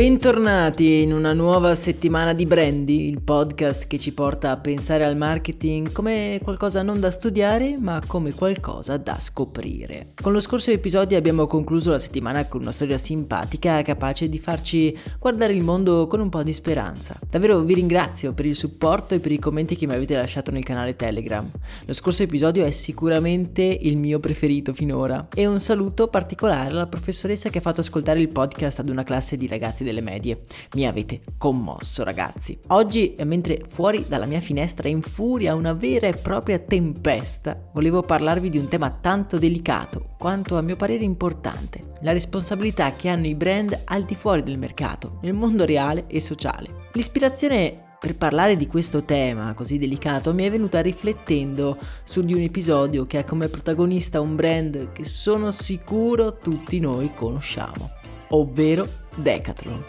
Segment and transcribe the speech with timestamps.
[0.00, 5.14] Bentornati in una nuova settimana di Brandy, il podcast che ci porta a pensare al
[5.14, 10.12] marketing come qualcosa non da studiare, ma come qualcosa da scoprire.
[10.22, 14.96] Con lo scorso episodio abbiamo concluso la settimana con una storia simpatica capace di farci
[15.18, 17.18] guardare il mondo con un po' di speranza.
[17.28, 20.64] Davvero vi ringrazio per il supporto e per i commenti che mi avete lasciato nel
[20.64, 21.46] canale Telegram.
[21.84, 27.50] Lo scorso episodio è sicuramente il mio preferito finora e un saluto particolare alla professoressa
[27.50, 30.44] che ha fatto ascoltare il podcast ad una classe di ragazzi ragazzi delle medie.
[30.74, 32.58] Mi avete commosso ragazzi.
[32.68, 38.58] Oggi, mentre fuori dalla mia finestra infuria una vera e propria tempesta, volevo parlarvi di
[38.58, 41.88] un tema tanto delicato quanto a mio parere importante.
[42.02, 46.20] La responsabilità che hanno i brand al di fuori del mercato, nel mondo reale e
[46.20, 46.88] sociale.
[46.92, 52.40] L'ispirazione per parlare di questo tema così delicato mi è venuta riflettendo su di un
[52.40, 57.90] episodio che ha come protagonista un brand che sono sicuro tutti noi conosciamo,
[58.30, 58.88] ovvero
[59.20, 59.84] Decathlon.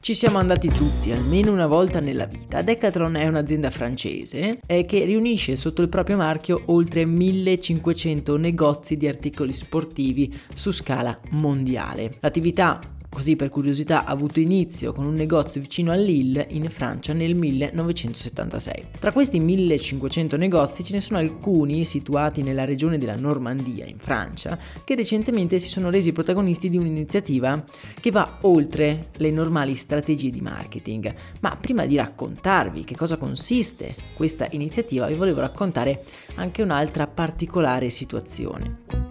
[0.00, 2.62] Ci siamo andati tutti, almeno una volta nella vita.
[2.62, 9.06] Decathlon è un'azienda francese eh, che riunisce sotto il proprio marchio oltre 1500 negozi di
[9.06, 12.16] articoli sportivi su scala mondiale.
[12.20, 12.80] L'attività
[13.20, 17.34] Così per curiosità ha avuto inizio con un negozio vicino a Lille in Francia nel
[17.34, 18.86] 1976.
[18.98, 24.58] Tra questi 1500 negozi ce ne sono alcuni situati nella regione della Normandia in Francia
[24.84, 27.62] che recentemente si sono resi protagonisti di un'iniziativa
[28.00, 31.14] che va oltre le normali strategie di marketing.
[31.40, 36.04] Ma prima di raccontarvi che cosa consiste questa iniziativa vi volevo raccontare
[36.36, 39.09] anche un'altra particolare situazione.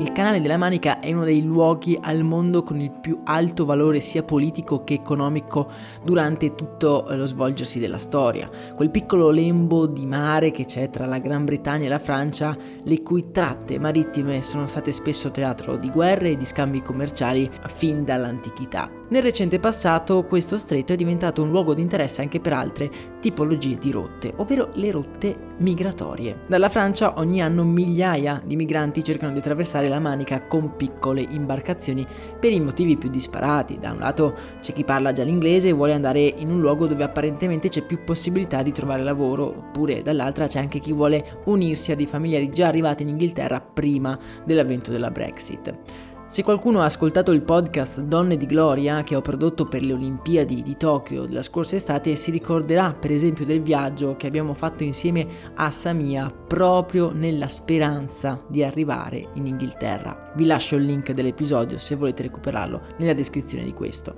[0.00, 4.00] Il canale della Manica è uno dei luoghi al mondo con il più alto valore
[4.00, 5.70] sia politico che economico
[6.02, 8.48] durante tutto lo svolgersi della storia.
[8.74, 13.02] Quel piccolo lembo di mare che c'è tra la Gran Bretagna e la Francia, le
[13.02, 18.99] cui tratte marittime sono state spesso teatro di guerre e di scambi commerciali fin dall'antichità.
[19.10, 22.88] Nel recente passato questo stretto è diventato un luogo di interesse anche per altre
[23.18, 26.42] tipologie di rotte, ovvero le rotte migratorie.
[26.46, 32.06] Dalla Francia ogni anno migliaia di migranti cercano di attraversare la Manica con piccole imbarcazioni
[32.38, 33.80] per i motivi più disparati.
[33.80, 37.02] Da un lato c'è chi parla già l'inglese e vuole andare in un luogo dove
[37.02, 41.96] apparentemente c'è più possibilità di trovare lavoro, oppure dall'altra c'è anche chi vuole unirsi a
[41.96, 46.08] dei familiari già arrivati in Inghilterra prima dell'avvento della Brexit.
[46.30, 50.62] Se qualcuno ha ascoltato il podcast Donne di Gloria che ho prodotto per le Olimpiadi
[50.62, 55.26] di Tokyo della scorsa estate si ricorderà per esempio del viaggio che abbiamo fatto insieme
[55.54, 60.30] a Samia proprio nella speranza di arrivare in Inghilterra.
[60.36, 64.14] Vi lascio il link dell'episodio se volete recuperarlo nella descrizione di questo.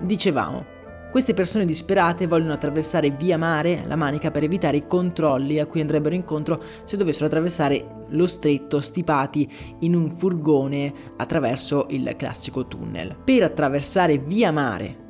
[0.00, 0.77] Dicevamo,
[1.10, 5.80] queste persone disperate vogliono attraversare via mare la Manica per evitare i controlli a cui
[5.80, 13.16] andrebbero incontro se dovessero attraversare lo stretto stipati in un furgone attraverso il classico tunnel.
[13.24, 15.06] Per attraversare via mare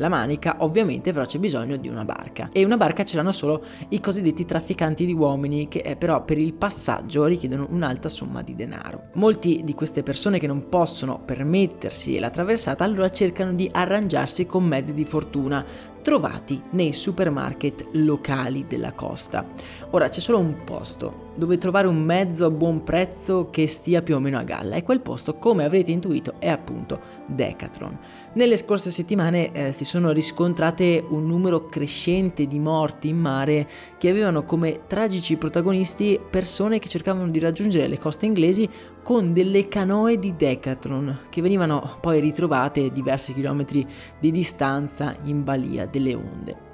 [0.00, 3.62] la manica, ovviamente però c'è bisogno di una barca e una barca ce l'hanno solo
[3.90, 8.56] i cosiddetti trafficanti di uomini che eh, però per il passaggio richiedono un'alta somma di
[8.56, 9.10] denaro.
[9.14, 14.64] Molti di queste persone che non possono permettersi la traversata allora cercano di arrangiarsi con
[14.64, 15.64] mezzi di fortuna
[16.02, 19.46] trovati nei supermarket locali della costa.
[19.90, 24.16] Ora c'è solo un posto dove trovare un mezzo a buon prezzo che stia più
[24.16, 27.98] o meno a galla e quel posto, come avrete intuito, è appunto Decathlon.
[28.34, 33.68] Nelle scorse settimane eh, si sono riscontrate un numero crescente di morti in mare
[33.98, 38.68] che avevano come tragici protagonisti persone che cercavano di raggiungere le coste inglesi
[39.02, 43.86] con delle canoe di Decathlon che venivano poi ritrovate diversi chilometri
[44.18, 46.68] di distanza in balia delle onde.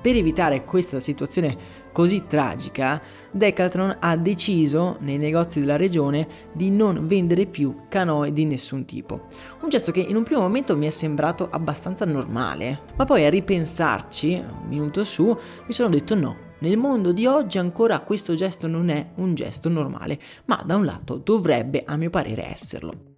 [0.00, 7.06] Per evitare questa situazione così tragica, Decathlon ha deciso nei negozi della regione di non
[7.06, 9.26] vendere più canoe di nessun tipo.
[9.62, 13.30] Un gesto che in un primo momento mi è sembrato abbastanza normale, ma poi a
[13.30, 18.66] ripensarci, un minuto su, mi sono detto no, nel mondo di oggi ancora questo gesto
[18.66, 23.14] non è un gesto normale, ma da un lato dovrebbe a mio parere esserlo.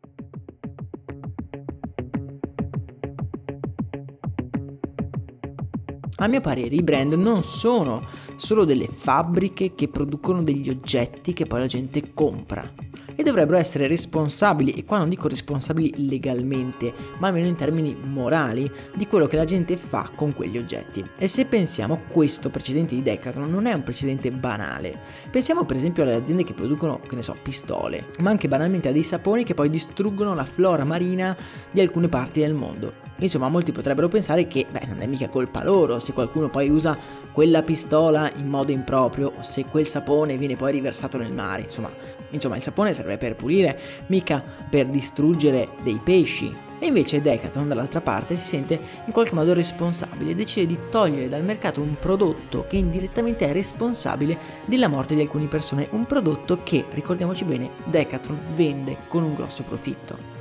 [6.20, 8.04] A mio parere i brand non sono
[8.34, 12.87] solo delle fabbriche che producono degli oggetti che poi la gente compra
[13.18, 18.70] e dovrebbero essere responsabili, e qua non dico responsabili legalmente, ma almeno in termini morali,
[18.94, 21.04] di quello che la gente fa con quegli oggetti.
[21.18, 25.00] E se pensiamo, questo precedente di Decathlon non è un precedente banale.
[25.32, 28.92] Pensiamo per esempio alle aziende che producono, che ne so, pistole, ma anche banalmente a
[28.92, 31.36] dei saponi che poi distruggono la flora marina
[31.72, 33.07] di alcune parti del mondo.
[33.20, 36.96] Insomma, molti potrebbero pensare che, beh, non è mica colpa loro se qualcuno poi usa
[37.32, 41.62] quella pistola in modo improprio o se quel sapone viene poi riversato nel mare.
[41.62, 41.90] Insomma,
[42.30, 46.66] insomma il sapone serve per pulire, mica per distruggere dei pesci.
[46.80, 51.26] E invece Decathlon dall'altra parte si sente in qualche modo responsabile e decide di togliere
[51.26, 56.60] dal mercato un prodotto che indirettamente è responsabile della morte di alcune persone, un prodotto
[56.62, 60.38] che, ricordiamoci bene, Decathlon vende con un grosso profitto.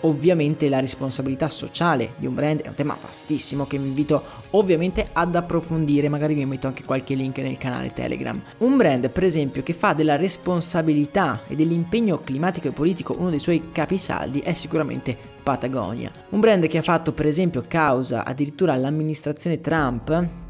[0.00, 5.08] Ovviamente la responsabilità sociale di un brand è un tema vastissimo che vi invito ovviamente
[5.12, 8.40] ad approfondire, magari vi metto anche qualche link nel canale Telegram.
[8.58, 13.38] Un brand per esempio che fa della responsabilità e dell'impegno climatico e politico uno dei
[13.38, 16.10] suoi capisaldi è sicuramente Patagonia.
[16.30, 20.46] Un brand che ha fatto per esempio causa addirittura all'amministrazione Trump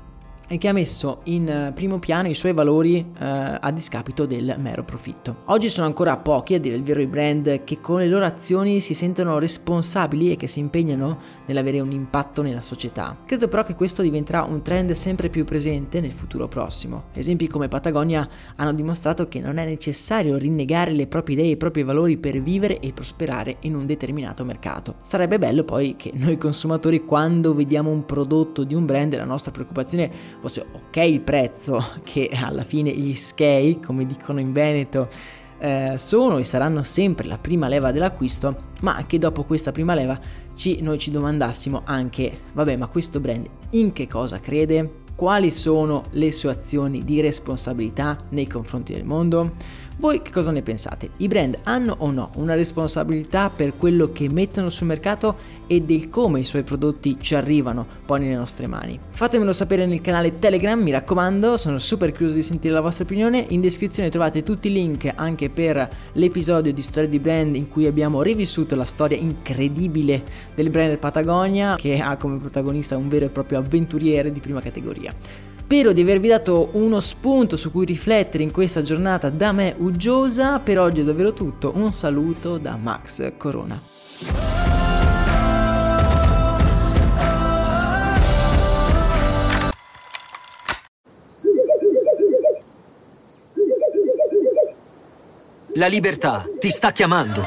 [0.49, 4.57] e che ha messo in eh, primo piano i suoi valori eh, a discapito del
[4.59, 5.43] mero profitto.
[5.47, 8.81] Oggi sono ancora pochi, a dire il vero, i brand che con le loro azioni
[8.81, 13.15] si sentono responsabili e che si impegnano nell'avere un impatto nella società.
[13.27, 17.05] Credo però che questo diventerà un trend sempre più presente nel futuro prossimo.
[17.13, 21.57] Esempi come Patagonia hanno dimostrato che non è necessario rinnegare le proprie idee e i
[21.57, 24.95] propri valori per vivere e prosperare in un determinato mercato.
[25.03, 29.51] Sarebbe bello poi che noi consumatori quando vediamo un prodotto di un brand la nostra
[29.51, 35.09] preoccupazione fosse ok il prezzo che alla fine gli skei, come dicono in Veneto,
[35.59, 40.19] eh, sono e saranno sempre la prima leva dell'acquisto, ma che dopo questa prima leva
[40.55, 45.07] ci, noi ci domandassimo anche, vabbè, ma questo brand in che cosa crede?
[45.15, 49.55] Quali sono le sue azioni di responsabilità nei confronti del mondo?
[50.01, 51.11] Voi che cosa ne pensate?
[51.17, 55.37] I brand hanno o no una responsabilità per quello che mettono sul mercato
[55.67, 58.97] e del come i suoi prodotti ci arrivano poi nelle nostre mani?
[59.11, 63.45] Fatemelo sapere nel canale Telegram, mi raccomando, sono super curioso di sentire la vostra opinione.
[63.49, 67.87] In descrizione trovate tutti i link anche per l'episodio di Storia di Brand in cui
[67.87, 70.23] abbiamo rivissuto la storia incredibile
[70.55, 75.13] del brand Patagonia che ha come protagonista un vero e proprio avventuriere di prima categoria.
[75.71, 80.61] Spero di avervi dato uno spunto su cui riflettere in questa giornata da me uggiosa.
[80.61, 81.73] Per oggi è davvero tutto.
[81.75, 83.79] Un saluto da Max Corona.
[95.75, 97.45] La libertà ti sta chiamando.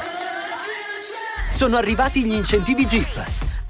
[1.50, 3.51] Sono arrivati gli incentivi Jeep.